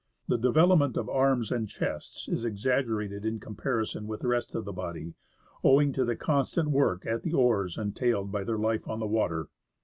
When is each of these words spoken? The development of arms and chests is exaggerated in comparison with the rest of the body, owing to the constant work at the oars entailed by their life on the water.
The 0.27 0.39
development 0.39 0.97
of 0.97 1.07
arms 1.09 1.51
and 1.51 1.69
chests 1.69 2.27
is 2.27 2.43
exaggerated 2.43 3.23
in 3.23 3.39
comparison 3.39 4.07
with 4.07 4.21
the 4.21 4.29
rest 4.29 4.55
of 4.55 4.65
the 4.65 4.73
body, 4.73 5.13
owing 5.63 5.93
to 5.93 6.03
the 6.03 6.15
constant 6.15 6.71
work 6.71 7.05
at 7.05 7.21
the 7.21 7.33
oars 7.35 7.77
entailed 7.77 8.31
by 8.31 8.43
their 8.43 8.57
life 8.57 8.87
on 8.87 8.99
the 8.99 9.05
water. 9.05 9.49